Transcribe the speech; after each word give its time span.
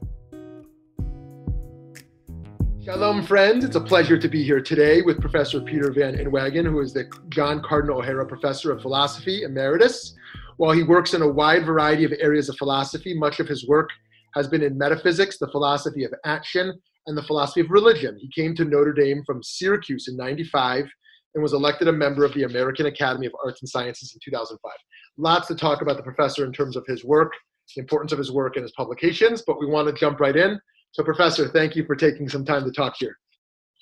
Shalom, 2.84 3.24
friends. 3.26 3.64
It's 3.64 3.76
a 3.76 3.80
pleasure 3.80 4.18
to 4.18 4.28
be 4.28 4.42
here 4.42 4.60
today 4.62 5.02
with 5.02 5.20
Professor 5.20 5.60
Peter 5.60 5.92
Van 5.92 6.16
Inwagen, 6.16 6.64
who 6.64 6.80
is 6.80 6.94
the 6.94 7.04
John 7.28 7.62
Cardinal 7.62 7.98
O'Hara 7.98 8.26
Professor 8.26 8.72
of 8.72 8.80
Philosophy 8.80 9.42
Emeritus. 9.42 10.14
While 10.58 10.72
he 10.72 10.82
works 10.82 11.14
in 11.14 11.22
a 11.22 11.28
wide 11.28 11.64
variety 11.64 12.04
of 12.04 12.12
areas 12.18 12.48
of 12.48 12.56
philosophy, 12.56 13.14
much 13.14 13.38
of 13.38 13.46
his 13.46 13.66
work 13.68 13.88
has 14.34 14.48
been 14.48 14.62
in 14.62 14.76
metaphysics, 14.76 15.38
the 15.38 15.46
philosophy 15.46 16.02
of 16.02 16.12
action, 16.24 16.72
and 17.06 17.16
the 17.16 17.22
philosophy 17.22 17.60
of 17.60 17.70
religion. 17.70 18.18
He 18.20 18.28
came 18.28 18.56
to 18.56 18.64
Notre 18.64 18.92
Dame 18.92 19.22
from 19.24 19.40
Syracuse 19.40 20.08
in 20.08 20.16
95 20.16 20.86
and 21.34 21.42
was 21.42 21.52
elected 21.52 21.86
a 21.86 21.92
member 21.92 22.24
of 22.24 22.34
the 22.34 22.42
American 22.42 22.86
Academy 22.86 23.26
of 23.26 23.32
Arts 23.42 23.62
and 23.62 23.68
Sciences 23.68 24.12
in 24.12 24.20
2005. 24.24 24.72
Lots 25.16 25.46
to 25.46 25.54
talk 25.54 25.80
about 25.80 25.96
the 25.96 26.02
professor 26.02 26.44
in 26.44 26.52
terms 26.52 26.76
of 26.76 26.84
his 26.88 27.04
work, 27.04 27.32
the 27.76 27.80
importance 27.80 28.10
of 28.10 28.18
his 28.18 28.32
work 28.32 28.56
and 28.56 28.64
his 28.64 28.72
publications, 28.72 29.44
but 29.46 29.60
we 29.60 29.66
want 29.66 29.86
to 29.86 29.94
jump 29.94 30.18
right 30.18 30.36
in. 30.36 30.60
So, 30.90 31.04
Professor, 31.04 31.48
thank 31.48 31.76
you 31.76 31.84
for 31.84 31.94
taking 31.94 32.28
some 32.28 32.44
time 32.44 32.64
to 32.64 32.72
talk 32.72 32.94
here. 32.98 33.16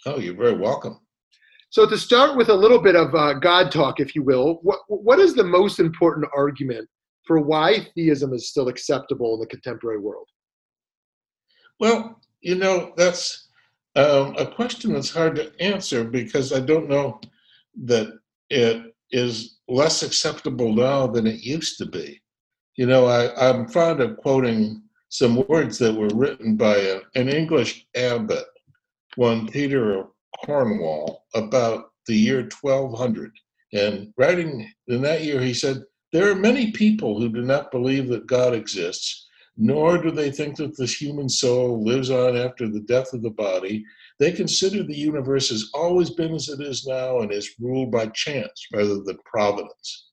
Oh, 0.05 0.19
you're 0.19 0.35
very 0.35 0.55
welcome. 0.55 1.01
So 1.77 1.85
to 1.85 1.99
start 1.99 2.39
with 2.39 2.49
a 2.49 2.55
little 2.55 2.79
bit 2.79 2.97
of 2.97 3.15
uh, 3.15 3.35
God 3.35 3.71
talk, 3.71 4.01
if 4.01 4.15
you 4.15 4.23
will, 4.23 4.61
what 4.63 4.79
what 4.89 5.19
is 5.19 5.35
the 5.35 5.45
most 5.45 5.79
important 5.79 6.27
argument 6.35 6.89
for 7.27 7.39
why 7.39 7.87
theism 7.95 8.33
is 8.33 8.49
still 8.49 8.69
acceptable 8.69 9.35
in 9.35 9.41
the 9.41 9.47
contemporary 9.47 9.99
world? 9.99 10.27
Well, 11.79 12.19
you 12.41 12.55
know 12.55 12.95
that's 12.97 13.49
um, 13.95 14.35
a 14.39 14.47
question 14.47 14.95
that's 14.95 15.13
hard 15.13 15.37
to 15.37 15.53
answer 15.61 16.03
because 16.03 16.51
I 16.51 16.61
don't 16.61 16.89
know 16.89 17.21
that 17.85 18.07
it 18.49 18.95
is 19.11 19.59
less 19.69 20.03
acceptable 20.03 20.73
now 20.73 21.07
than 21.07 21.27
it 21.27 21.43
used 21.43 21.77
to 21.77 21.85
be. 21.85 22.23
You 22.77 22.87
know, 22.87 23.05
I, 23.05 23.51
I'm 23.51 23.69
fond 23.69 24.01
of 24.01 24.17
quoting 24.17 24.81
some 25.11 25.47
words 25.47 25.77
that 25.81 25.95
were 25.95 26.09
written 26.15 26.57
by 26.57 26.77
a, 26.77 27.01
an 27.17 27.29
English 27.29 27.87
abbot, 27.95 28.47
one 29.17 29.47
Peter 29.47 30.07
Cornwall 30.45 31.25
about 31.35 31.91
the 32.07 32.15
year 32.15 32.49
1200. 32.61 33.33
And 33.73 34.13
writing 34.17 34.71
in 34.89 35.03
that 35.03 35.25
year, 35.25 35.41
he 35.41 35.55
said, 35.55 35.83
There 36.13 36.31
are 36.31 36.37
many 36.37 36.73
people 36.73 37.21
who 37.21 37.29
do 37.29 37.43
not 37.43 37.71
believe 37.71 38.09
that 38.09 38.27
God 38.27 38.55
exists, 38.55 39.27
nor 39.57 39.99
do 39.99 40.11
they 40.11 40.31
think 40.31 40.57
that 40.57 40.77
the 40.77 40.87
human 40.87 41.29
soul 41.29 41.85
lives 41.85 42.11
on 42.11 42.37
after 42.37 42.69
the 42.69 42.81
death 42.81 43.13
of 43.13 43.23
the 43.23 43.31
body. 43.31 43.85
They 44.19 44.33
consider 44.33 44.83
the 44.83 44.97
universe 44.97 45.51
has 45.51 45.71
always 45.75 46.11
been 46.11 46.35
as 46.35 46.49
it 46.49 46.61
is 46.61 46.87
now 46.87 47.21
and 47.21 47.33
is 47.33 47.55
ruled 47.61 47.91
by 47.91 48.07
chance 48.09 48.67
rather 48.73 49.03
than 49.03 49.19
providence. 49.25 50.11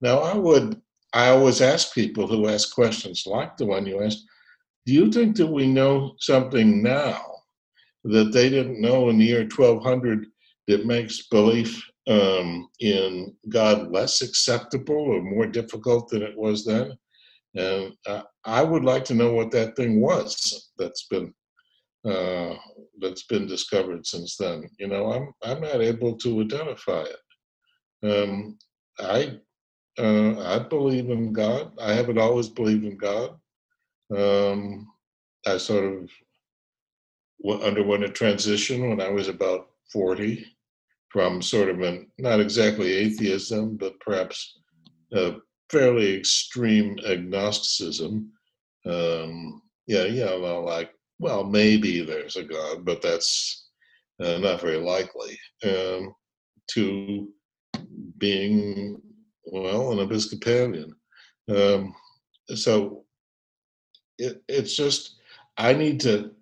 Now, 0.00 0.18
I 0.18 0.36
would, 0.36 0.80
I 1.12 1.28
always 1.28 1.60
ask 1.60 1.94
people 1.94 2.26
who 2.26 2.48
ask 2.48 2.74
questions 2.74 3.24
like 3.26 3.56
the 3.56 3.66
one 3.66 3.86
you 3.86 4.02
asked, 4.02 4.24
do 4.84 4.92
you 4.92 5.10
think 5.10 5.36
that 5.36 5.46
we 5.46 5.66
know 5.66 6.14
something 6.20 6.82
now 6.82 7.35
that 8.12 8.32
they 8.32 8.48
didn't 8.48 8.80
know 8.80 9.08
in 9.08 9.18
the 9.18 9.24
year 9.24 9.40
1200 9.42 10.26
that 10.68 10.86
makes 10.86 11.26
belief 11.28 11.82
um, 12.08 12.68
in 12.80 13.34
God 13.48 13.90
less 13.90 14.22
acceptable 14.22 14.96
or 14.96 15.20
more 15.22 15.46
difficult 15.46 16.08
than 16.08 16.22
it 16.22 16.36
was 16.36 16.64
then. 16.64 16.92
And 17.54 17.94
uh, 18.06 18.22
I 18.44 18.62
would 18.62 18.84
like 18.84 19.04
to 19.06 19.14
know 19.14 19.32
what 19.32 19.50
that 19.52 19.76
thing 19.76 20.00
was 20.00 20.70
that's 20.78 21.06
been 21.08 21.32
uh, 22.04 22.54
that's 23.00 23.24
been 23.24 23.46
discovered 23.46 24.06
since 24.06 24.36
then. 24.36 24.68
You 24.78 24.88
know, 24.88 25.12
I'm 25.12 25.32
I'm 25.42 25.60
not 25.60 25.80
able 25.80 26.16
to 26.18 26.40
identify 26.42 27.04
it. 27.04 28.08
Um, 28.08 28.58
I 29.00 29.38
uh, 29.98 30.38
I 30.40 30.58
believe 30.58 31.10
in 31.10 31.32
God. 31.32 31.72
I 31.80 31.94
haven't 31.94 32.18
always 32.18 32.48
believed 32.48 32.84
in 32.84 32.96
God. 32.96 33.30
Um, 34.14 34.86
I 35.46 35.56
sort 35.56 35.84
of 35.84 36.10
underwent 37.44 38.04
a 38.04 38.08
transition 38.08 38.88
when 38.88 39.00
I 39.00 39.08
was 39.08 39.28
about 39.28 39.68
40 39.92 40.44
from 41.08 41.40
sort 41.40 41.68
of 41.68 41.80
an, 41.80 42.10
not 42.18 42.40
exactly 42.40 42.92
atheism, 42.92 43.76
but 43.76 43.98
perhaps 44.00 44.58
a 45.12 45.36
fairly 45.70 46.16
extreme 46.16 46.98
agnosticism. 47.06 48.30
Um, 48.84 49.62
yeah, 49.86 50.04
yeah, 50.04 50.36
well, 50.36 50.64
like, 50.64 50.92
well, 51.18 51.44
maybe 51.44 52.04
there's 52.04 52.36
a 52.36 52.42
God, 52.42 52.84
but 52.84 53.00
that's 53.02 53.68
uh, 54.22 54.38
not 54.38 54.60
very 54.60 54.78
likely. 54.78 55.38
Um, 55.64 56.14
to 56.72 57.28
being, 58.18 59.00
well, 59.44 59.92
an 59.92 60.00
Episcopalian. 60.00 60.92
Um, 61.48 61.94
so 62.54 63.04
it, 64.18 64.42
it's 64.48 64.74
just, 64.76 65.16
I 65.56 65.72
need 65.72 66.00
to 66.00 66.32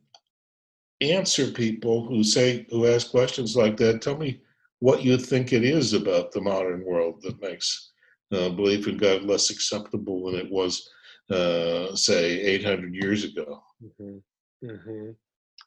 answer 1.00 1.50
people 1.50 2.06
who 2.06 2.22
say 2.22 2.66
who 2.70 2.86
ask 2.86 3.10
questions 3.10 3.56
like 3.56 3.76
that. 3.78 4.02
Tell 4.02 4.16
me 4.16 4.40
what 4.80 5.02
you 5.02 5.16
think 5.16 5.52
it 5.52 5.64
is 5.64 5.92
about 5.92 6.32
the 6.32 6.40
modern 6.40 6.84
world 6.84 7.22
that 7.22 7.40
makes 7.40 7.92
uh, 8.32 8.50
belief 8.50 8.86
in 8.86 8.96
God 8.96 9.22
less 9.22 9.50
acceptable 9.50 10.26
than 10.26 10.40
it 10.40 10.50
was, 10.50 10.88
uh, 11.30 11.94
say, 11.94 12.40
800 12.40 12.94
years 12.94 13.24
ago. 13.24 13.62
Mm-hmm. 13.82 14.68
Mm-hmm. 14.68 15.10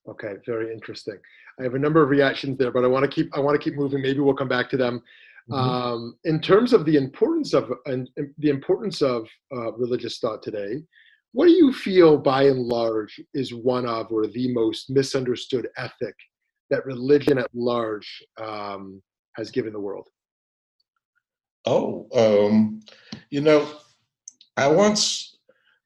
Okay, 0.10 0.36
very 0.46 0.74
interesting. 0.74 1.18
I 1.60 1.64
have 1.64 1.76
a 1.76 1.80
number 1.80 2.02
of 2.02 2.10
reactions 2.10 2.58
there, 2.58 2.72
but 2.72 2.84
I 2.84 2.88
want 2.88 3.04
to 3.04 3.10
keep 3.10 3.36
I 3.36 3.40
want 3.40 3.60
to 3.60 3.64
keep 3.64 3.78
moving. 3.78 4.02
Maybe 4.02 4.20
we'll 4.20 4.34
come 4.34 4.48
back 4.48 4.70
to 4.72 4.78
them. 4.78 5.02
Mm-hmm. 5.50 5.54
Um, 5.54 6.18
in 6.26 6.42
terms 6.42 6.74
of 6.74 6.86
the 6.86 6.98
importance 6.98 7.54
of 7.54 7.72
and, 7.86 8.10
and 8.18 8.34
the 8.38 8.50
importance 8.50 9.02
of 9.02 9.28
uh, 9.56 9.72
religious 9.74 10.20
thought 10.20 10.44
today, 10.44 10.84
what 11.38 11.46
do 11.46 11.52
you 11.52 11.72
feel, 11.72 12.18
by 12.18 12.46
and 12.46 12.64
large, 12.64 13.22
is 13.36 13.54
one 13.54 13.86
of 13.86 14.12
or 14.12 14.26
the 14.26 14.52
most 14.56 14.90
misunderstood 14.90 15.68
ethic 15.78 16.16
that 16.72 16.84
religion 16.84 17.38
at 17.38 17.54
large 17.54 18.24
um, 18.42 19.00
has 19.36 19.52
given 19.52 19.72
the 19.72 19.80
world? 19.80 20.08
Oh, 21.68 22.08
um, 22.16 22.80
you 23.30 23.42
know, 23.42 23.70
I 24.58 24.68
once 24.68 25.38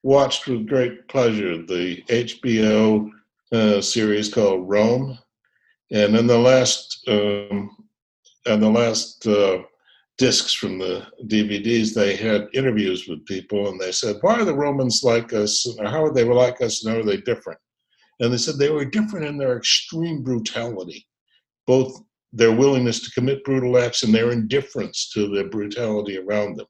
watched 0.03 0.47
with 0.47 0.69
great 0.69 1.09
pleasure 1.09 1.57
the 1.57 2.01
HBO 2.03 3.09
uh, 3.51 3.81
series 3.81 4.33
called 4.33 4.69
Rome, 4.69 5.19
and 5.91 6.15
in 6.15 6.27
the 6.27 6.39
last 6.39 7.03
um, 7.09 7.75
in 8.45 8.61
the 8.61 8.69
last 8.69 9.27
uh, 9.27 9.63
discs 10.21 10.53
from 10.53 10.77
the 10.77 11.03
DVDs, 11.25 11.95
they 11.95 12.15
had 12.15 12.47
interviews 12.53 13.07
with 13.07 13.25
people 13.25 13.69
and 13.69 13.81
they 13.81 13.91
said, 13.91 14.17
Why 14.21 14.39
are 14.39 14.45
the 14.45 14.53
Romans 14.53 15.01
like 15.03 15.33
us? 15.33 15.65
Or 15.79 15.87
how 15.87 16.03
are 16.03 16.13
they 16.13 16.23
like 16.23 16.61
us 16.61 16.85
and 16.85 16.93
how 16.93 16.99
are 16.99 17.03
they 17.03 17.17
different? 17.17 17.59
And 18.19 18.31
they 18.31 18.37
said 18.37 18.59
they 18.59 18.69
were 18.69 18.85
different 18.85 19.25
in 19.25 19.39
their 19.39 19.57
extreme 19.57 20.21
brutality, 20.21 21.07
both 21.65 21.99
their 22.31 22.51
willingness 22.51 22.99
to 22.99 23.11
commit 23.19 23.43
brutal 23.43 23.79
acts 23.79 24.03
and 24.03 24.13
their 24.13 24.29
indifference 24.29 25.09
to 25.09 25.27
the 25.27 25.45
brutality 25.45 26.19
around 26.19 26.55
them. 26.55 26.67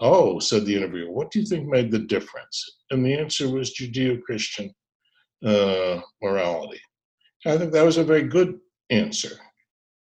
Oh, 0.00 0.40
said 0.40 0.64
the 0.64 0.74
interviewer, 0.74 1.12
what 1.12 1.30
do 1.30 1.38
you 1.38 1.46
think 1.46 1.68
made 1.68 1.92
the 1.92 2.00
difference? 2.00 2.78
And 2.90 3.06
the 3.06 3.14
answer 3.14 3.48
was 3.48 3.72
Judeo 3.72 4.20
Christian 4.20 4.74
uh, 5.46 6.00
morality. 6.20 6.80
I 7.46 7.56
think 7.56 7.70
that 7.70 7.84
was 7.84 7.98
a 7.98 8.04
very 8.12 8.24
good 8.24 8.58
answer. 8.90 9.36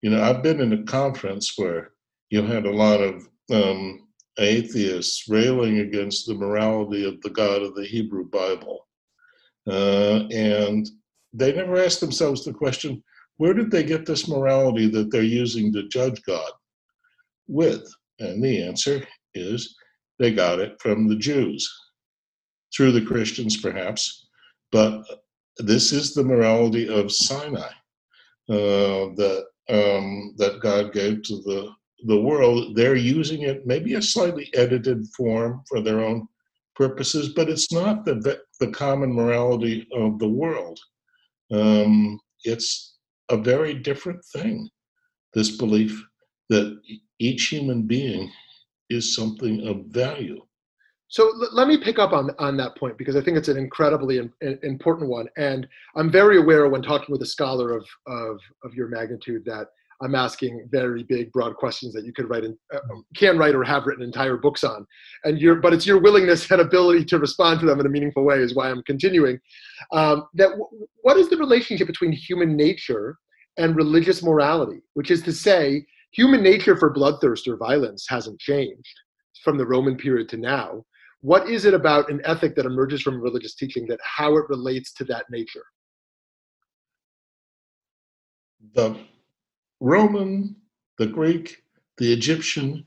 You 0.03 0.12
know, 0.12 0.21
I've 0.21 0.44
been 0.44 0.62
in 0.62 0.73
a 0.73 0.83
conference 0.83 1.53
where 1.57 1.94
you 2.29 2.41
had 2.44 2.65
a 2.65 2.71
lot 2.71 3.01
of 3.01 3.27
um, 3.51 4.07
atheists 4.39 5.27
railing 5.29 5.79
against 5.79 6.27
the 6.27 6.33
morality 6.33 7.06
of 7.06 7.21
the 7.21 7.29
God 7.29 7.62
of 7.62 7.75
the 7.75 7.85
Hebrew 7.85 8.25
Bible. 8.29 8.88
Uh, 9.68 10.27
and 10.31 10.89
they 11.33 11.53
never 11.53 11.77
asked 11.77 12.00
themselves 12.00 12.44
the 12.44 12.53
question 12.53 13.03
where 13.38 13.53
did 13.53 13.69
they 13.69 13.83
get 13.83 14.06
this 14.06 14.27
morality 14.27 14.88
that 14.89 15.12
they're 15.12 15.21
using 15.21 15.71
to 15.74 15.88
judge 15.89 16.21
God 16.24 16.51
with? 17.47 17.88
And 18.19 18.44
the 18.44 18.63
answer 18.63 19.06
is 19.35 19.75
they 20.18 20.33
got 20.33 20.59
it 20.59 20.81
from 20.81 21.07
the 21.07 21.15
Jews, 21.15 21.71
through 22.75 22.94
the 22.94 23.06
Christians 23.06 23.57
perhaps, 23.57 24.27
but 24.71 25.03
this 25.57 25.91
is 25.91 26.13
the 26.13 26.23
morality 26.23 26.89
of 26.89 27.12
Sinai 27.12 27.71
uh, 28.50 29.13
that 29.15 29.45
um, 29.69 30.33
that 30.38 30.59
God 30.62 30.94
gave 30.94 31.23
to 31.23 31.35
the 31.44 31.71
the 32.05 32.19
world. 32.19 32.75
They're 32.75 32.95
using 32.95 33.41
it, 33.41 33.65
maybe 33.65 33.95
a 33.95 34.01
slightly 34.01 34.49
edited 34.53 35.07
form 35.15 35.63
for 35.67 35.81
their 35.81 36.01
own 36.01 36.27
purposes, 36.75 37.29
but 37.29 37.49
it's 37.49 37.71
not 37.71 38.05
the 38.05 38.39
the 38.59 38.71
common 38.71 39.11
morality 39.11 39.88
of 39.94 40.19
the 40.19 40.27
world. 40.27 40.79
Um, 41.51 42.19
it's 42.44 42.97
a 43.29 43.38
very 43.38 43.73
different 43.73 44.23
thing. 44.33 44.69
This 45.33 45.57
belief 45.57 46.03
that 46.49 46.79
each 47.19 47.47
human 47.47 47.83
being 47.83 48.31
is 48.89 49.15
something 49.15 49.67
of 49.67 49.85
value. 49.88 50.41
So 51.09 51.31
let 51.53 51.67
me 51.67 51.77
pick 51.77 51.99
up 51.99 52.11
on 52.11 52.31
on 52.38 52.57
that 52.57 52.75
point 52.75 52.97
because 52.97 53.15
I 53.15 53.21
think 53.21 53.38
it's 53.38 53.47
an 53.47 53.57
incredibly 53.57 54.17
in, 54.17 54.31
in, 54.41 54.59
important 54.61 55.09
one, 55.09 55.27
and 55.38 55.65
I'm 55.95 56.11
very 56.11 56.38
aware 56.38 56.67
when 56.67 56.81
talking 56.81 57.11
with 57.11 57.21
a 57.21 57.25
scholar 57.25 57.75
of 57.75 57.85
of 58.07 58.39
of 58.63 58.73
your 58.73 58.88
magnitude 58.88 59.45
that 59.45 59.67
I'm 60.01 60.15
asking 60.15 60.67
very 60.71 61.03
big, 61.03 61.31
broad 61.31 61.55
questions 61.55 61.94
that 61.94 62.05
you 62.05 62.13
could 62.13 62.29
write 62.29 62.44
in, 62.44 62.57
uh, 62.73 62.79
can 63.15 63.38
write 63.38 63.55
or 63.55 63.63
have 63.63 63.85
written 63.85 64.03
entire 64.03 64.38
books 64.38 64.63
on, 64.63 64.85
and 65.23 65.39
your 65.39 65.55
but 65.55 65.73
it's 65.73 65.88
your 65.88 65.99
willingness 65.99 66.49
and 66.51 66.61
ability 66.61 67.05
to 67.05 67.19
respond 67.19 67.59
to 67.59 67.65
them 67.65 67.79
in 67.79 67.85
a 67.85 67.89
meaningful 67.89 68.23
way 68.23 68.38
is 68.39 68.55
why 68.55 68.69
I'm 68.69 68.83
continuing. 68.83 69.39
Um, 69.91 70.27
that 70.35 70.49
w- 70.49 70.88
what 71.01 71.17
is 71.17 71.29
the 71.29 71.38
relationship 71.38 71.88
between 71.88 72.11
human 72.11 72.55
nature 72.55 73.17
and 73.57 73.75
religious 73.75 74.21
morality? 74.21 74.81
Which 74.94 75.09
is 75.09 75.23
to 75.23 75.33
say, 75.33 75.85
human 76.11 76.44
nature 76.44 76.77
for 76.77 76.94
bloodthirst 76.94 77.47
or 77.47 77.57
violence 77.57 78.05
hasn't 78.07 78.39
changed 78.39 78.95
from 79.44 79.57
the 79.57 79.65
Roman 79.65 79.97
period 79.97 80.29
to 80.29 80.38
now 80.38 80.83
what 81.21 81.49
is 81.49 81.65
it 81.65 81.73
about 81.73 82.11
an 82.11 82.21
ethic 82.25 82.55
that 82.55 82.65
emerges 82.65 83.01
from 83.01 83.19
religious 83.19 83.55
teaching 83.55 83.88
that 83.88 83.99
how 84.03 84.38
it 84.38 84.45
relates 84.49 84.94
to 84.94 85.03
that 85.05 85.25
nature? 85.29 85.63
The 88.73 88.97
Roman, 89.79 90.56
the 90.97 91.07
Greek, 91.07 91.63
the 91.97 92.12
Egyptian, 92.12 92.85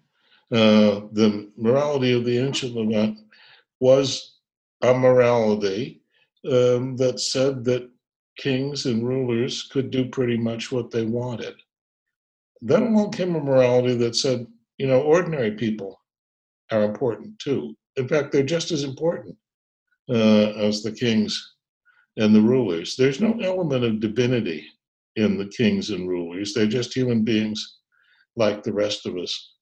uh, 0.52 1.02
the 1.12 1.50
morality 1.56 2.12
of 2.12 2.24
the 2.24 2.38
ancient 2.38 2.74
Levant 2.74 3.18
was 3.78 4.38
a 4.82 4.92
morality 4.92 6.02
um, 6.50 6.96
that 6.96 7.20
said 7.20 7.64
that 7.64 7.88
kings 8.36 8.86
and 8.86 9.06
rulers 9.06 9.68
could 9.70 9.90
do 9.90 10.08
pretty 10.08 10.36
much 10.36 10.72
what 10.72 10.90
they 10.90 11.04
wanted. 11.04 11.54
Then 12.62 12.82
along 12.82 13.12
came 13.12 13.36
a 13.36 13.40
morality 13.40 13.94
that 13.96 14.16
said, 14.16 14.46
you 14.78 14.86
know, 14.86 15.02
ordinary 15.02 15.52
people 15.52 16.00
are 16.70 16.82
important 16.82 17.38
too. 17.38 17.76
In 17.96 18.08
fact, 18.08 18.32
they're 18.32 18.42
just 18.42 18.70
as 18.70 18.84
important 18.84 19.36
uh, 20.08 20.52
as 20.56 20.82
the 20.82 20.92
kings 20.92 21.54
and 22.16 22.34
the 22.34 22.40
rulers. 22.40 22.96
There's 22.96 23.20
no 23.20 23.38
element 23.40 23.84
of 23.84 24.00
divinity 24.00 24.66
in 25.16 25.38
the 25.38 25.48
kings 25.48 25.90
and 25.90 26.08
rulers. 26.08 26.54
They're 26.54 26.66
just 26.66 26.94
human 26.94 27.24
beings 27.24 27.78
like 28.36 28.62
the 28.62 28.72
rest 28.72 29.06
of 29.06 29.16
us. 29.16 29.54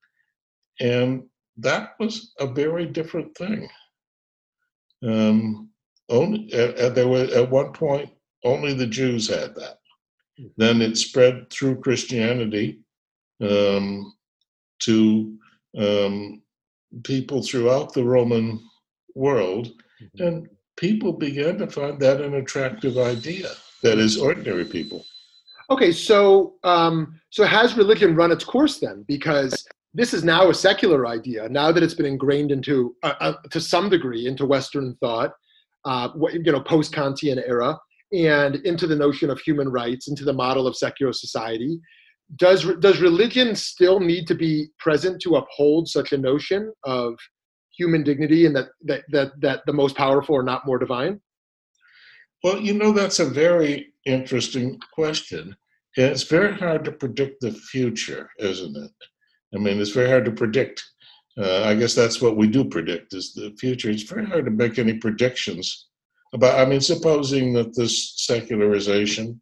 And 0.80 1.24
that 1.56 1.90
was 1.98 2.32
a 2.38 2.46
very 2.46 2.86
different 2.86 3.36
thing. 3.36 3.68
Um, 5.06 5.70
only 6.08 6.52
at, 6.52 6.76
at, 6.76 6.94
there 6.94 7.08
were 7.08 7.28
at 7.34 7.50
one 7.50 7.72
point 7.72 8.10
only 8.44 8.74
the 8.74 8.86
Jews 8.86 9.28
had 9.28 9.54
that. 9.56 9.78
Hmm. 10.38 10.46
Then 10.56 10.82
it 10.82 10.96
spread 10.96 11.50
through 11.50 11.80
Christianity 11.80 12.80
um, 13.40 14.12
to 14.80 15.36
um, 15.76 16.42
people 17.04 17.42
throughout 17.42 17.92
the 17.92 18.04
Roman 18.04 18.60
world, 19.14 19.68
mm-hmm. 20.02 20.22
and 20.24 20.48
people 20.76 21.12
began 21.12 21.58
to 21.58 21.66
find 21.66 22.00
that 22.00 22.20
an 22.20 22.34
attractive 22.34 22.98
idea. 22.98 23.50
That 23.82 23.98
is, 23.98 24.18
ordinary 24.18 24.64
people. 24.64 25.04
Okay, 25.70 25.93
so 25.93 26.55
um, 26.65 27.20
so 27.31 27.44
has 27.44 27.76
religion 27.76 28.17
run 28.17 28.32
its 28.32 28.44
course 28.44 28.79
then? 28.79 29.05
Because 29.06 29.67
this 29.94 30.15
is 30.15 30.25
now 30.25 30.49
a 30.50 30.55
secular 30.55 31.06
idea. 31.06 31.49
Now 31.49 31.73
that 31.73 31.82
it's 31.82 31.94
been 31.94 32.06
ingrained 32.06 32.50
into, 32.50 32.94
uh, 33.03 33.15
uh, 33.20 33.35
to 33.50 33.61
some 33.61 33.88
degree, 33.88 34.26
into 34.26 34.47
Western 34.47 34.97
thought, 35.00 35.32
uh, 35.85 36.09
you 36.32 36.53
know, 36.53 36.61
post-Kantian 36.61 37.43
era, 37.47 37.79
and 38.12 38.56
into 38.56 38.87
the 38.87 38.97
notion 38.97 39.29
of 39.31 39.38
human 39.41 39.69
rights, 39.69 40.09
into 40.09 40.25
the 40.25 40.32
model 40.32 40.67
of 40.67 40.76
secular 40.76 41.12
society 41.12 41.79
does 42.37 42.67
does 42.81 43.00
religion 43.00 43.55
still 43.55 44.00
need 44.00 44.26
to 44.26 44.35
be 44.35 44.69
present 44.79 45.20
to 45.23 45.37
uphold 45.37 45.88
such 45.88 46.12
a 46.12 46.19
notion 46.19 46.73
of 46.85 47.15
human 47.76 48.03
dignity 48.03 48.44
and 48.44 48.55
that 48.55 48.69
that 48.82 49.03
that, 49.09 49.32
that 49.41 49.61
the 49.67 49.73
most 49.73 49.97
powerful 49.97 50.37
are 50.37 50.43
not 50.43 50.67
more 50.67 50.79
divine 50.79 51.20
well 52.43 52.61
you 52.61 52.75
know 52.75 52.93
that's 52.93 53.19
a 53.20 53.25
very 53.25 53.93
interesting 54.05 54.79
question. 54.93 55.56
It's 55.96 56.23
very 56.23 56.55
hard 56.55 56.85
to 56.85 56.93
predict 56.93 57.40
the 57.40 57.52
future 57.52 58.31
isn't 58.38 58.76
it? 58.76 58.90
I 59.55 59.58
mean 59.58 59.81
it's 59.81 59.90
very 59.90 60.08
hard 60.08 60.25
to 60.26 60.32
predict. 60.32 60.85
Uh, 61.37 61.62
i 61.62 61.75
guess 61.75 61.94
that's 61.94 62.20
what 62.20 62.37
we 62.37 62.49
do 62.49 62.64
predict 62.64 63.14
is 63.14 63.32
the 63.32 63.55
future. 63.58 63.90
It's 63.90 64.02
very 64.02 64.26
hard 64.26 64.44
to 64.46 64.50
make 64.50 64.79
any 64.79 64.94
predictions 64.94 65.87
about 66.35 66.61
i 66.61 66.64
mean 66.69 66.81
supposing 66.81 67.55
that 67.55 67.75
this 67.75 68.14
secularization 68.17 69.41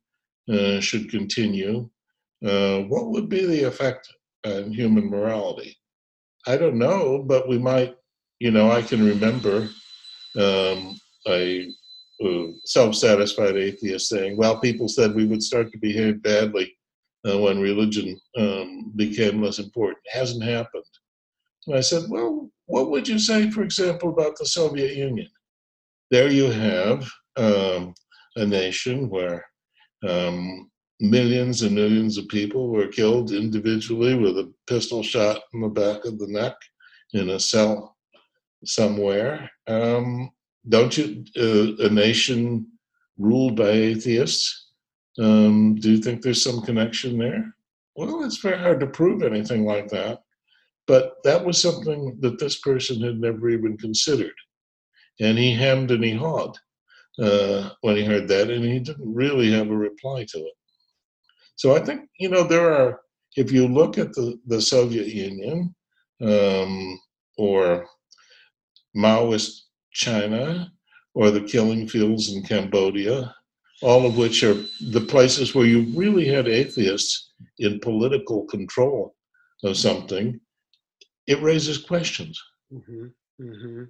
uh, 0.48 0.78
should 0.78 1.10
continue 1.10 1.90
uh, 2.44 2.80
what 2.82 3.08
would 3.08 3.28
be 3.28 3.44
the 3.44 3.62
effect 3.62 4.12
on 4.44 4.72
human 4.72 5.08
morality? 5.08 5.76
I 6.46 6.56
don't 6.56 6.78
know, 6.78 7.22
but 7.26 7.48
we 7.48 7.58
might, 7.58 7.96
you 8.38 8.50
know, 8.50 8.70
I 8.70 8.82
can 8.82 9.04
remember 9.04 9.68
um, 10.38 10.98
a, 11.26 11.68
a 12.22 12.52
self 12.64 12.94
satisfied 12.94 13.56
atheist 13.56 14.08
saying, 14.08 14.36
well, 14.36 14.60
people 14.60 14.88
said 14.88 15.14
we 15.14 15.26
would 15.26 15.42
start 15.42 15.70
to 15.72 15.78
behave 15.78 16.22
badly 16.22 16.76
uh, 17.28 17.38
when 17.38 17.60
religion 17.60 18.18
um, 18.36 18.92
became 18.96 19.42
less 19.42 19.58
important. 19.58 19.98
It 20.04 20.18
hasn't 20.18 20.44
happened. 20.44 20.84
And 21.66 21.76
I 21.76 21.80
said, 21.80 22.04
well, 22.08 22.50
what 22.66 22.90
would 22.90 23.06
you 23.08 23.18
say, 23.18 23.50
for 23.50 23.62
example, 23.62 24.10
about 24.10 24.36
the 24.38 24.46
Soviet 24.46 24.96
Union? 24.96 25.28
There 26.10 26.30
you 26.30 26.50
have 26.50 27.08
um, 27.36 27.94
a 28.36 28.46
nation 28.46 29.08
where 29.08 29.44
um, 30.06 30.70
millions 31.00 31.62
and 31.62 31.74
millions 31.74 32.16
of 32.18 32.28
people 32.28 32.68
were 32.68 32.86
killed 32.86 33.32
individually 33.32 34.14
with 34.14 34.38
a 34.38 34.52
pistol 34.66 35.02
shot 35.02 35.40
in 35.52 35.60
the 35.60 35.68
back 35.68 36.04
of 36.04 36.18
the 36.18 36.28
neck 36.28 36.54
in 37.12 37.30
a 37.30 37.40
cell 37.40 37.96
somewhere. 38.64 39.50
Um, 39.66 40.30
don't 40.68 40.96
you, 40.96 41.24
uh, 41.36 41.86
a 41.86 41.88
nation 41.90 42.66
ruled 43.18 43.56
by 43.56 43.70
atheists, 43.70 44.70
um, 45.18 45.76
do 45.76 45.92
you 45.92 45.98
think 45.98 46.22
there's 46.22 46.42
some 46.42 46.62
connection 46.62 47.18
there? 47.18 47.54
Well, 47.94 48.24
it's 48.24 48.38
very 48.38 48.58
hard 48.58 48.80
to 48.80 48.86
prove 48.86 49.22
anything 49.22 49.64
like 49.64 49.88
that. 49.88 50.20
But 50.86 51.14
that 51.24 51.44
was 51.44 51.60
something 51.60 52.16
that 52.20 52.38
this 52.38 52.60
person 52.60 53.00
had 53.02 53.18
never 53.18 53.48
even 53.48 53.76
considered. 53.76 54.34
And 55.20 55.38
he 55.38 55.52
hemmed 55.52 55.90
and 55.90 56.04
he 56.04 56.14
hawed 56.14 56.56
uh, 57.20 57.70
when 57.80 57.96
he 57.96 58.04
heard 58.04 58.28
that, 58.28 58.50
and 58.50 58.64
he 58.64 58.78
didn't 58.78 59.14
really 59.14 59.50
have 59.50 59.70
a 59.70 59.76
reply 59.76 60.24
to 60.24 60.38
it. 60.38 60.52
So 61.56 61.74
I 61.74 61.80
think, 61.80 62.08
you 62.20 62.28
know, 62.28 62.44
there 62.44 62.72
are, 62.72 63.00
if 63.36 63.50
you 63.50 63.66
look 63.66 63.98
at 63.98 64.12
the, 64.12 64.38
the 64.46 64.60
Soviet 64.60 65.08
Union 65.08 65.74
um, 66.20 67.00
or 67.38 67.86
Maoist 68.94 69.62
China 69.96 70.70
or 71.14 71.30
the 71.30 71.40
killing 71.40 71.88
fields 71.88 72.32
in 72.32 72.42
Cambodia, 72.42 73.34
all 73.82 74.06
of 74.06 74.16
which 74.16 74.42
are 74.44 74.62
the 74.80 75.00
places 75.00 75.54
where 75.54 75.66
you 75.66 75.86
really 75.98 76.26
had 76.26 76.48
atheists 76.48 77.32
in 77.58 77.80
political 77.80 78.44
control 78.44 79.14
of 79.64 79.76
something, 79.76 80.38
it 81.26 81.40
raises 81.42 81.78
questions. 81.78 82.40
Mm-hmm. 82.72 83.06
Mm-hmm. 83.42 83.82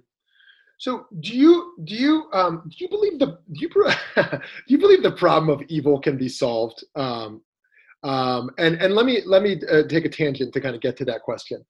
So, 0.79 1.07
do 1.19 1.35
you 1.35 1.73
do 1.83 1.95
you 1.95 2.29
um, 2.33 2.63
do 2.69 2.75
you 2.77 2.89
believe 2.89 3.19
the 3.19 3.39
do 3.51 3.59
you 3.61 3.69
do 4.15 4.39
you 4.67 4.77
believe 4.77 5.03
the 5.03 5.11
problem 5.11 5.49
of 5.49 5.65
evil 5.69 5.99
can 5.99 6.17
be 6.17 6.29
solved 6.29 6.83
um, 6.95 7.41
um, 8.03 8.51
and 8.57 8.75
and 8.81 8.93
let 8.93 9.05
me 9.05 9.21
let 9.25 9.41
me 9.41 9.59
uh, 9.71 9.83
take 9.83 10.05
a 10.05 10.09
tangent 10.09 10.53
to 10.53 10.61
kind 10.61 10.75
of 10.75 10.81
get 10.81 10.97
to 10.97 11.05
that 11.05 11.23
question. 11.23 11.65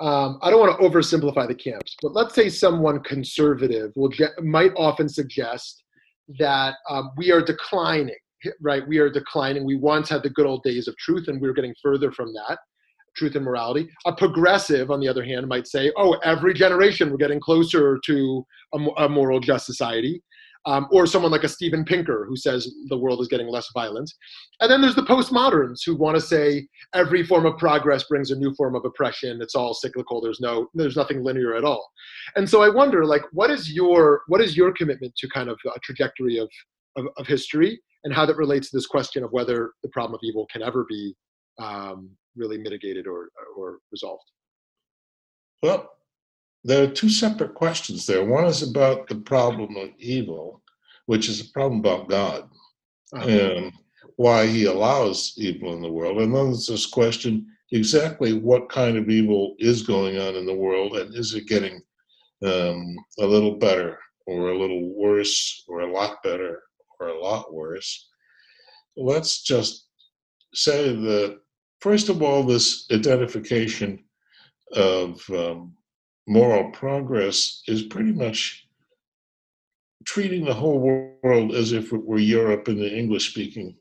Um, 0.00 0.38
I 0.40 0.50
don't 0.50 0.60
want 0.60 0.78
to 0.78 0.88
oversimplify 0.88 1.46
the 1.46 1.54
camps, 1.54 1.94
but 2.00 2.12
let's 2.12 2.34
say 2.34 2.48
someone 2.48 3.02
conservative 3.02 3.92
will 3.96 4.08
je- 4.08 4.24
might 4.42 4.72
often 4.76 5.08
suggest 5.08 5.82
that 6.38 6.74
um, 6.88 7.10
we 7.18 7.30
are 7.30 7.42
declining, 7.42 8.14
right? 8.62 8.86
We 8.88 8.98
are 8.98 9.10
declining. 9.10 9.64
We 9.64 9.76
once 9.76 10.08
had 10.08 10.22
the 10.22 10.30
good 10.30 10.46
old 10.46 10.62
days 10.62 10.88
of 10.88 10.96
truth, 10.96 11.28
and 11.28 11.40
we 11.40 11.48
are 11.48 11.52
getting 11.52 11.74
further 11.82 12.10
from 12.12 12.32
that 12.32 12.58
truth 13.16 13.34
and 13.34 13.44
morality. 13.44 13.90
A 14.06 14.12
progressive, 14.12 14.90
on 14.90 15.00
the 15.00 15.08
other 15.08 15.24
hand, 15.24 15.46
might 15.48 15.66
say, 15.66 15.92
oh, 15.96 16.12
every 16.24 16.54
generation 16.54 17.10
we're 17.10 17.16
getting 17.16 17.40
closer 17.40 17.98
to 18.06 18.46
a, 18.72 18.78
a 18.98 19.08
moral 19.08 19.40
just 19.40 19.66
society 19.66 20.22
um, 20.66 20.88
or 20.90 21.06
someone 21.06 21.32
like 21.32 21.44
a 21.44 21.48
Steven 21.48 21.84
Pinker 21.84 22.26
who 22.28 22.36
says 22.36 22.72
the 22.88 22.96
world 22.96 23.20
is 23.20 23.28
getting 23.28 23.48
less 23.48 23.68
violent. 23.72 24.12
And 24.60 24.70
then 24.70 24.80
there's 24.80 24.94
the 24.94 25.02
postmoderns 25.02 25.80
who 25.84 25.96
want 25.96 26.16
to 26.16 26.20
say 26.20 26.66
every 26.94 27.24
form 27.24 27.46
of 27.46 27.56
progress 27.56 28.04
brings 28.04 28.30
a 28.30 28.36
new 28.36 28.54
form 28.54 28.74
of 28.74 28.84
oppression. 28.84 29.40
It's 29.40 29.54
all 29.54 29.72
cyclical. 29.72 30.20
There's 30.20 30.40
no, 30.40 30.68
there's 30.74 30.96
nothing 30.96 31.24
linear 31.24 31.54
at 31.54 31.64
all. 31.64 31.88
And 32.36 32.48
so 32.48 32.62
I 32.62 32.68
wonder, 32.68 33.06
like, 33.06 33.22
what 33.32 33.50
is 33.50 33.72
your, 33.72 34.22
what 34.28 34.40
is 34.40 34.56
your 34.56 34.72
commitment 34.72 35.14
to 35.16 35.28
kind 35.28 35.48
of 35.48 35.58
a 35.74 35.78
trajectory 35.80 36.38
of, 36.38 36.48
of, 36.96 37.06
of, 37.16 37.26
history 37.26 37.80
and 38.04 38.12
how 38.12 38.26
that 38.26 38.36
relates 38.36 38.70
to 38.70 38.76
this 38.76 38.86
question 38.86 39.24
of 39.24 39.32
whether 39.32 39.72
the 39.82 39.88
problem 39.90 40.14
of 40.14 40.20
evil 40.22 40.46
can 40.52 40.62
ever 40.62 40.84
be 40.88 41.14
um, 41.58 42.10
really 42.36 42.58
mitigated 42.58 43.06
or, 43.06 43.28
or 43.56 43.78
resolved. 43.92 44.24
Well, 45.62 45.90
there 46.64 46.82
are 46.84 46.90
two 46.90 47.08
separate 47.08 47.54
questions 47.54 48.06
there. 48.06 48.24
One 48.24 48.44
is 48.44 48.62
about 48.62 49.08
the 49.08 49.16
problem 49.16 49.76
of 49.76 49.90
evil, 49.98 50.62
which 51.06 51.28
is 51.28 51.40
a 51.40 51.50
problem 51.52 51.80
about 51.80 52.08
God 52.08 52.48
uh-huh. 53.12 53.28
and 53.28 53.72
why 54.16 54.46
he 54.46 54.66
allows 54.66 55.34
evil 55.36 55.72
in 55.72 55.82
the 55.82 55.90
world. 55.90 56.18
And 56.20 56.34
then 56.34 56.46
there's 56.46 56.66
this 56.66 56.86
question 56.86 57.46
exactly 57.72 58.32
what 58.32 58.68
kind 58.68 58.96
of 58.96 59.08
evil 59.08 59.54
is 59.58 59.82
going 59.82 60.18
on 60.18 60.34
in 60.34 60.44
the 60.44 60.54
world 60.54 60.96
and 60.96 61.14
is 61.14 61.34
it 61.34 61.46
getting 61.46 61.80
um, 62.44 62.96
a 63.18 63.26
little 63.26 63.56
better 63.56 63.98
or 64.26 64.50
a 64.50 64.58
little 64.58 64.94
worse 64.94 65.64
or 65.68 65.80
a 65.80 65.92
lot 65.92 66.22
better 66.22 66.62
or 66.98 67.08
a 67.08 67.20
lot 67.20 67.52
worse. 67.52 68.08
Let's 68.96 69.42
just 69.42 69.86
say 70.54 70.94
that, 70.94 71.38
first 71.80 72.08
of 72.08 72.22
all, 72.22 72.42
this 72.42 72.86
identification 72.92 74.04
of 74.72 75.22
um, 75.30 75.74
moral 76.26 76.70
progress 76.70 77.62
is 77.66 77.82
pretty 77.84 78.12
much 78.12 78.66
treating 80.04 80.44
the 80.44 80.54
whole 80.54 80.78
world 81.22 81.54
as 81.54 81.72
if 81.72 81.92
it 81.92 82.04
were 82.04 82.18
Europe 82.18 82.68
and 82.68 82.78
the 82.78 82.96
English 82.96 83.30
speaking 83.30 83.76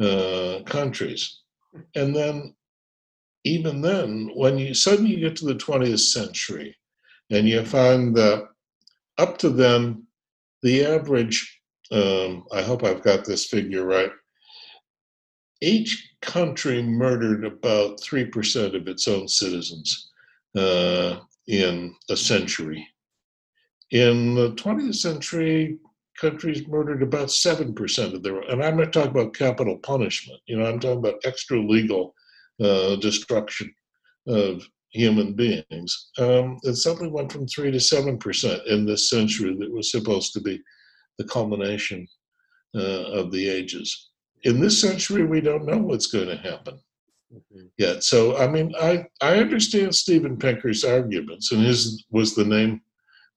uh, 0.00 0.60
countries. 0.66 1.40
And 1.94 2.14
then, 2.14 2.54
even 3.44 3.80
then, 3.80 4.30
when 4.34 4.58
you 4.58 4.74
suddenly 4.74 5.16
get 5.16 5.36
to 5.36 5.46
the 5.46 5.54
20th 5.54 6.00
century 6.00 6.76
and 7.30 7.48
you 7.48 7.64
find 7.64 8.14
that 8.16 8.48
up 9.18 9.38
to 9.38 9.48
then, 9.48 10.06
the 10.62 10.84
average, 10.84 11.60
um, 11.90 12.44
I 12.52 12.62
hope 12.62 12.84
I've 12.84 13.02
got 13.02 13.24
this 13.24 13.46
figure 13.46 13.84
right, 13.84 14.12
each 15.60 16.14
country 16.20 16.82
murdered 16.82 17.44
about 17.44 18.00
3% 18.00 18.76
of 18.76 18.88
its 18.88 19.08
own 19.08 19.28
citizens 19.28 20.10
uh, 20.56 21.16
in 21.48 21.94
a 22.08 22.16
century. 22.16 22.86
In 23.90 24.34
the 24.34 24.52
20th 24.52 24.96
century, 24.96 25.78
countries 26.20 26.66
murdered 26.68 27.02
about 27.02 27.28
7% 27.28 28.14
of 28.14 28.22
their, 28.22 28.40
and 28.42 28.62
I'm 28.62 28.76
not 28.76 28.92
talking 28.92 29.10
about 29.10 29.34
capital 29.34 29.78
punishment, 29.78 30.40
you 30.46 30.56
know, 30.56 30.66
I'm 30.66 30.80
talking 30.80 30.98
about 30.98 31.20
extra 31.24 31.60
legal 31.60 32.14
uh, 32.62 32.96
destruction 32.96 33.72
of 34.26 34.66
human 34.90 35.34
beings. 35.34 36.10
Um, 36.18 36.58
it 36.62 36.76
suddenly 36.76 37.10
went 37.10 37.32
from 37.32 37.46
3 37.46 37.70
to 37.70 37.78
7% 37.78 38.66
in 38.66 38.84
this 38.84 39.08
century 39.10 39.56
that 39.58 39.72
was 39.72 39.90
supposed 39.90 40.32
to 40.34 40.40
be 40.40 40.60
the 41.18 41.24
culmination 41.24 42.06
uh, 42.74 43.04
of 43.12 43.32
the 43.32 43.48
ages. 43.48 44.10
In 44.44 44.60
this 44.60 44.80
century, 44.80 45.24
we 45.24 45.40
don't 45.40 45.66
know 45.66 45.78
what's 45.78 46.06
going 46.06 46.28
to 46.28 46.36
happen 46.36 46.78
mm-hmm. 47.32 47.66
yet. 47.78 48.04
So, 48.04 48.36
I 48.36 48.48
mean, 48.48 48.72
I, 48.80 49.04
I 49.20 49.36
understand 49.36 49.94
Steven 49.94 50.36
Pinker's 50.36 50.84
arguments, 50.84 51.52
and 51.52 51.62
his 51.62 52.04
was 52.10 52.34
the 52.34 52.44
name 52.44 52.80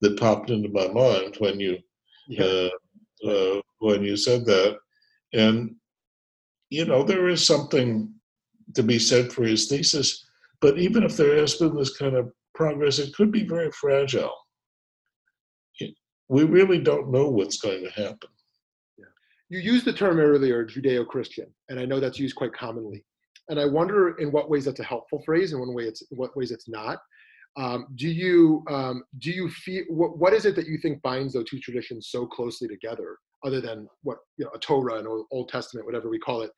that 0.02 0.20
popped 0.20 0.50
into 0.50 0.70
my 0.70 0.88
mind 0.88 1.36
when 1.40 1.60
you 1.60 1.78
yeah. 2.28 2.44
uh, 2.44 2.70
uh, 3.30 3.62
when 3.80 4.04
you 4.04 4.18
said 4.18 4.46
that. 4.46 4.78
And 5.34 5.76
you 6.70 6.86
know, 6.86 7.04
there 7.04 7.28
is 7.28 7.46
something 7.46 8.12
to 8.74 8.84
be 8.84 9.00
said 9.00 9.32
for 9.32 9.44
his 9.44 9.68
thesis, 9.68 10.26
but 10.60 10.78
even 10.80 11.04
if 11.04 11.16
there 11.16 11.38
has 11.38 11.56
been 11.56 11.76
this 11.76 11.96
kind 11.96 12.16
of 12.16 12.32
progress, 12.54 13.00
it 13.00 13.14
could 13.14 13.32
be 13.32 13.46
very 13.46 13.72
fragile. 13.72 14.34
We 16.28 16.44
really 16.44 16.80
don't 16.80 17.12
know 17.12 17.30
what's 17.30 17.58
going 17.58 17.84
to 17.84 17.92
happen. 17.92 18.30
You 19.50 19.60
used 19.60 19.86
the 19.86 19.94
term 19.94 20.18
earlier, 20.20 20.66
Judeo-Christian, 20.66 21.46
and 21.70 21.80
I 21.80 21.86
know 21.86 22.00
that's 22.00 22.18
used 22.18 22.36
quite 22.36 22.54
commonly. 22.54 23.06
And 23.50 23.60
I 23.60 23.66
wonder 23.66 24.18
in 24.18 24.32
what 24.32 24.50
ways 24.50 24.66
that's 24.66 24.80
a 24.80 24.84
helpful 24.84 25.22
phrase, 25.26 25.52
and 25.52 25.62
one 25.62 25.74
way 25.74 25.84
it's 25.84 26.04
what 26.10 26.36
ways 26.36 26.52
it's 26.52 26.68
not. 26.68 27.00
Um, 27.58 27.88
do 27.96 28.10
you 28.10 28.64
um, 28.70 29.04
do 29.20 29.32
you 29.32 29.50
feel 29.50 29.84
what, 29.90 30.18
what 30.18 30.34
is 30.34 30.46
it 30.46 30.56
that 30.56 30.68
you 30.68 30.78
think 30.78 31.02
binds 31.02 31.34
those 31.34 31.50
two 31.50 31.60
traditions 31.60 32.10
so 32.10 32.26
closely 32.26 32.68
together, 32.68 33.18
other 33.46 33.62
than 33.62 33.88
what 34.04 34.18
you 34.38 34.46
know 34.46 34.52
a 34.54 34.60
Torah 34.60 34.96
and 34.96 35.08
Old 35.32 35.50
Testament, 35.50 35.86
whatever 35.86 36.10
we 36.10 36.20
call 36.20 36.42
it, 36.42 36.52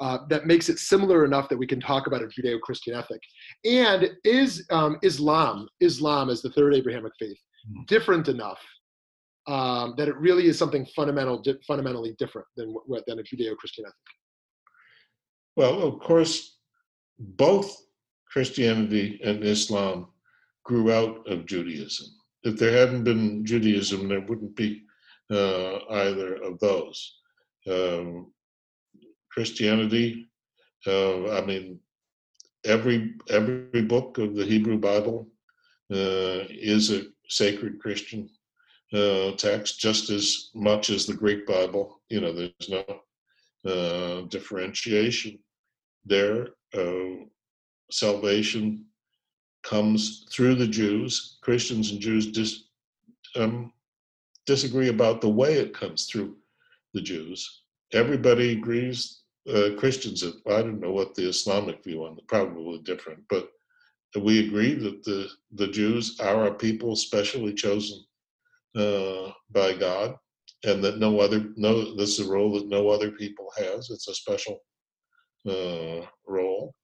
uh, 0.00 0.18
that 0.30 0.46
makes 0.46 0.68
it 0.68 0.78
similar 0.78 1.24
enough 1.24 1.48
that 1.48 1.58
we 1.58 1.66
can 1.66 1.80
talk 1.80 2.06
about 2.06 2.22
a 2.22 2.26
Judeo-Christian 2.26 2.94
ethic? 2.94 3.20
And 3.64 4.10
is 4.24 4.66
um, 4.70 4.98
Islam 5.02 5.68
Islam 5.80 6.30
as 6.30 6.40
the 6.40 6.50
third 6.50 6.74
Abrahamic 6.74 7.12
faith 7.18 7.38
mm-hmm. 7.68 7.82
different 7.86 8.28
enough 8.28 8.60
um, 9.48 9.94
that 9.96 10.08
it 10.08 10.16
really 10.16 10.46
is 10.46 10.58
something 10.58 10.86
fundamental 10.94 11.42
di- 11.42 11.58
fundamentally 11.66 12.14
different 12.18 12.46
than 12.56 12.74
what 12.86 13.04
than 13.06 13.18
a 13.18 13.22
Judeo-Christian 13.22 13.84
ethic? 13.84 13.94
Well, 15.58 15.82
of 15.82 15.98
course, 15.98 16.56
both 17.18 17.68
Christianity 18.30 19.20
and 19.24 19.42
Islam 19.42 20.06
grew 20.62 20.92
out 20.92 21.26
of 21.26 21.46
Judaism. 21.46 22.06
If 22.44 22.60
there 22.60 22.70
hadn't 22.70 23.02
been 23.02 23.44
Judaism, 23.44 24.06
there 24.06 24.20
wouldn't 24.20 24.54
be 24.54 24.84
uh, 25.32 25.78
either 26.04 26.36
of 26.36 26.60
those. 26.60 26.98
Um, 27.68 28.30
Christianity, 29.32 30.30
uh, 30.86 31.32
I 31.32 31.44
mean, 31.44 31.80
every 32.64 33.14
every 33.28 33.82
book 33.82 34.18
of 34.18 34.36
the 34.36 34.44
Hebrew 34.44 34.78
Bible 34.78 35.26
uh, 35.92 36.46
is 36.50 36.92
a 36.92 37.02
sacred 37.28 37.80
Christian 37.80 38.30
uh, 38.92 39.32
text, 39.32 39.80
just 39.80 40.08
as 40.10 40.50
much 40.54 40.90
as 40.90 41.04
the 41.04 41.14
Greek 41.22 41.48
Bible. 41.48 42.00
You 42.10 42.20
know, 42.20 42.32
there's 42.32 42.68
no 42.68 42.84
uh, 43.68 44.20
differentiation 44.28 45.40
there. 46.08 46.48
Uh, 46.74 47.24
salvation 47.90 48.84
comes 49.62 50.26
through 50.32 50.54
the 50.54 50.66
Jews. 50.66 51.38
Christians 51.42 51.90
and 51.90 52.00
Jews 52.00 52.26
dis, 52.32 52.64
um, 53.36 53.72
disagree 54.46 54.88
about 54.88 55.20
the 55.20 55.28
way 55.28 55.54
it 55.54 55.74
comes 55.74 56.06
through 56.06 56.36
the 56.94 57.00
Jews. 57.00 57.62
Everybody 57.92 58.52
agrees. 58.52 59.22
Uh, 59.48 59.70
Christians, 59.78 60.22
I 60.24 60.62
don't 60.62 60.80
know 60.80 60.92
what 60.92 61.14
the 61.14 61.26
Islamic 61.26 61.82
view 61.82 62.04
on, 62.04 62.16
the 62.16 62.22
probably 62.22 62.78
different, 62.80 63.20
but 63.30 63.48
we 64.16 64.46
agree 64.46 64.74
that 64.74 65.04
the 65.04 65.28
the 65.52 65.68
Jews 65.68 66.18
are 66.20 66.46
a 66.46 66.54
people 66.54 66.96
specially 66.96 67.52
chosen 67.52 68.04
uh, 68.76 69.30
by 69.50 69.74
God, 69.74 70.16
and 70.64 70.82
that 70.84 70.98
no 70.98 71.20
other 71.20 71.46
no 71.56 71.94
this 71.94 72.18
is 72.18 72.26
a 72.26 72.30
role 72.30 72.52
that 72.54 72.68
no 72.68 72.88
other 72.88 73.10
people 73.10 73.50
has. 73.56 73.90
It's 73.90 74.08
a 74.08 74.14
special 74.14 74.60
uh, 75.46 76.06
role. 76.26 76.74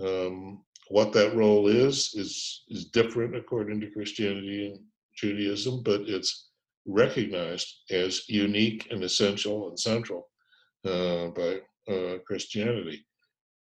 Um, 0.00 0.64
what 0.88 1.12
that 1.12 1.36
role 1.36 1.68
is 1.68 2.14
is 2.14 2.64
is 2.68 2.86
different 2.86 3.36
according 3.36 3.80
to 3.80 3.90
Christianity 3.90 4.66
and 4.66 4.80
Judaism, 5.16 5.82
but 5.84 6.02
it's 6.02 6.50
recognized 6.86 7.68
as 7.90 8.28
unique 8.28 8.88
and 8.90 9.04
essential 9.04 9.68
and 9.68 9.78
central 9.78 10.28
uh, 10.84 11.28
by 11.28 11.60
uh, 11.92 12.18
Christianity. 12.26 13.06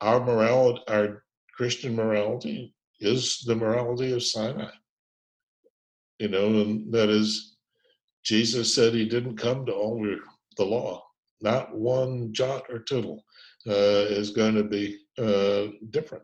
Our 0.02 0.24
morality, 0.24 0.82
our 0.88 1.24
Christian 1.56 1.96
morality, 1.96 2.74
is 3.00 3.44
the 3.46 3.56
morality 3.56 4.14
of 4.14 4.24
Sinai. 4.24 4.72
You 6.20 6.30
know, 6.30 6.48
and 6.48 6.92
that 6.94 7.10
is, 7.10 7.58
Jesus 8.24 8.74
said 8.74 8.94
he 8.94 9.06
didn't 9.06 9.38
come 9.38 9.66
to 9.66 9.74
alter 9.74 10.18
the 10.58 10.66
law. 10.66 11.04
Not 11.42 11.78
one 11.78 12.34
jot 12.34 12.64
or 12.70 12.80
tittle 12.80 13.24
is 13.74 14.32
going 14.32 14.56
to 14.56 14.64
be 14.64 14.98
uh, 15.18 15.68
different. 15.90 16.24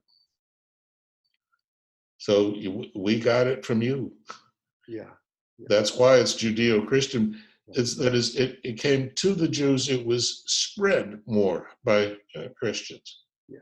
So 2.17 2.53
you, 2.55 2.85
we 2.95 3.19
got 3.19 3.47
it 3.47 3.65
from 3.65 3.81
you. 3.81 4.11
Yeah. 4.87 5.03
yeah. 5.57 5.67
That's 5.69 5.95
why 5.95 6.15
it's 6.15 6.33
Judeo-Christian. 6.33 7.39
It's 7.69 7.95
that 7.95 8.13
is 8.13 8.35
it, 8.35 8.59
it 8.63 8.77
came 8.77 9.11
to 9.15 9.33
the 9.33 9.47
Jews. 9.47 9.89
It 9.89 10.05
was 10.05 10.43
spread 10.45 11.19
more 11.25 11.69
by 11.83 12.15
uh, 12.35 12.49
Christians. 12.57 13.23
Yeah. 13.47 13.59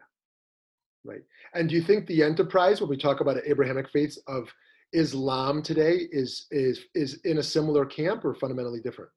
Right. 1.05 1.23
And 1.53 1.69
do 1.69 1.75
you 1.75 1.81
think 1.81 2.07
the 2.07 2.23
enterprise, 2.23 2.81
when 2.81 2.89
we 2.89 2.97
talk 2.97 3.21
about 3.21 3.37
Abrahamic 3.45 3.89
faiths 3.89 4.19
of 4.27 4.51
Islam 4.91 5.61
today, 5.61 6.07
is 6.11 6.47
is 6.51 6.81
is 6.95 7.21
in 7.23 7.37
a 7.37 7.43
similar 7.43 7.85
camp 7.85 8.25
or 8.25 8.35
fundamentally 8.35 8.81
different? 8.81 9.11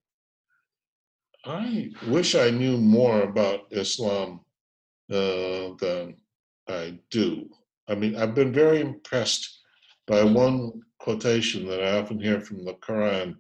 I 1.45 1.91
wish 2.09 2.35
I 2.35 2.51
knew 2.51 2.77
more 2.77 3.23
about 3.23 3.67
Islam 3.71 4.41
uh, 5.11 5.75
than 5.81 6.17
I 6.69 6.99
do. 7.11 7.49
I 7.89 7.95
mean, 7.95 8.17
I've 8.17 8.35
been 8.35 8.53
very 8.53 8.81
impressed 8.81 9.61
by 10.07 10.25
one 10.25 10.83
quotation 10.99 11.69
that 11.69 11.83
I 11.83 11.99
often 11.99 12.21
hear 12.21 12.41
from 12.41 12.65
the 12.65 12.75
Quran, 12.75 13.37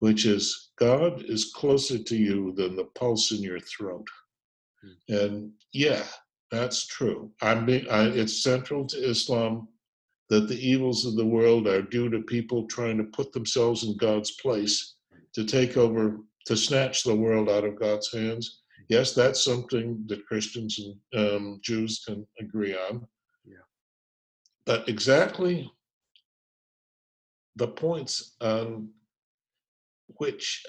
which 0.00 0.26
is 0.26 0.70
God 0.78 1.22
is 1.24 1.52
closer 1.54 1.98
to 1.98 2.16
you 2.16 2.52
than 2.56 2.76
the 2.76 2.84
pulse 2.84 3.32
in 3.32 3.42
your 3.42 3.60
throat. 3.60 4.06
Hmm. 4.82 5.14
And 5.14 5.52
yeah, 5.72 6.04
that's 6.50 6.86
true. 6.86 7.30
I 7.42 7.54
mean, 7.54 7.86
I, 7.90 8.08
it's 8.08 8.42
central 8.42 8.86
to 8.86 8.96
Islam 8.96 9.68
that 10.28 10.48
the 10.48 10.58
evils 10.58 11.06
of 11.06 11.16
the 11.16 11.26
world 11.26 11.66
are 11.66 11.82
due 11.82 12.10
to 12.10 12.20
people 12.20 12.66
trying 12.66 12.98
to 12.98 13.04
put 13.04 13.32
themselves 13.32 13.84
in 13.84 13.96
God's 13.96 14.32
place 14.32 14.96
to 15.34 15.44
take 15.44 15.76
over 15.76 16.18
to 16.46 16.56
snatch 16.56 17.02
the 17.02 17.14
world 17.14 17.48
out 17.48 17.64
of 17.64 17.78
God's 17.78 18.12
hands. 18.12 18.60
Yes, 18.88 19.12
that's 19.12 19.44
something 19.44 20.04
that 20.06 20.26
Christians 20.26 20.80
and 21.12 21.30
um, 21.30 21.60
Jews 21.62 22.02
can 22.06 22.26
agree 22.40 22.74
on. 22.74 23.06
Yeah. 23.44 23.66
But 24.64 24.88
exactly 24.88 25.70
the 27.56 27.68
points 27.68 28.36
on 28.40 28.88
which 30.16 30.64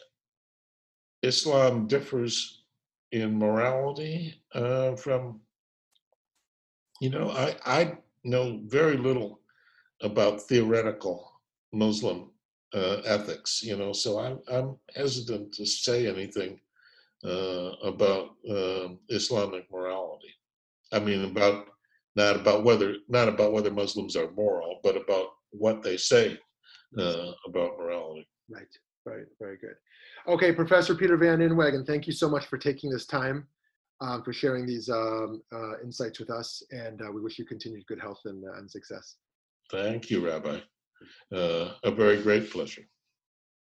Islam 1.21 1.87
differs 1.87 2.63
in 3.11 3.37
morality 3.37 4.41
uh, 4.53 4.95
from, 4.95 5.39
you 6.99 7.09
know, 7.09 7.29
I, 7.29 7.55
I 7.65 7.97
know 8.23 8.61
very 8.65 8.97
little 8.97 9.39
about 10.01 10.41
theoretical 10.41 11.31
Muslim 11.71 12.31
uh, 12.73 12.97
ethics, 13.05 13.63
you 13.63 13.77
know, 13.77 13.93
so 13.93 14.19
I'm, 14.19 14.39
I'm 14.51 14.77
hesitant 14.95 15.53
to 15.53 15.65
say 15.65 16.07
anything 16.07 16.59
uh, 17.25 17.71
about 17.83 18.35
uh, 18.49 18.89
Islamic 19.09 19.65
morality. 19.71 20.33
I 20.91 20.99
mean, 20.99 21.25
about 21.25 21.67
not 22.15 22.35
about 22.35 22.63
whether 22.63 22.95
not 23.07 23.27
about 23.27 23.51
whether 23.51 23.71
Muslims 23.71 24.15
are 24.15 24.31
moral, 24.31 24.79
but 24.83 24.95
about 24.95 25.27
what 25.51 25.83
they 25.83 25.97
say 25.97 26.37
uh, 26.97 27.31
about 27.45 27.77
morality. 27.77 28.27
Right, 28.49 28.67
right, 29.05 29.25
very 29.39 29.57
good. 29.57 29.75
Okay, 30.27 30.51
Professor 30.51 30.95
Peter 30.95 31.17
Van 31.17 31.39
Inwagen, 31.39 31.85
thank 31.85 32.07
you 32.07 32.13
so 32.13 32.29
much 32.29 32.45
for 32.47 32.57
taking 32.57 32.89
this 32.89 33.05
time, 33.05 33.47
um, 34.01 34.23
for 34.23 34.33
sharing 34.33 34.65
these 34.65 34.89
um, 34.89 35.41
uh, 35.53 35.79
insights 35.81 36.19
with 36.19 36.29
us, 36.29 36.63
and 36.71 37.01
uh, 37.01 37.11
we 37.11 37.21
wish 37.21 37.39
you 37.39 37.45
continued 37.45 37.85
good 37.87 38.01
health 38.01 38.21
and, 38.25 38.43
uh, 38.43 38.57
and 38.57 38.69
success. 38.69 39.15
Thank 39.71 40.09
you, 40.09 40.27
Rabbi. 40.27 40.59
Uh, 41.33 41.73
a 41.83 41.91
very 41.91 42.21
great 42.21 42.51
pleasure. 42.51 42.83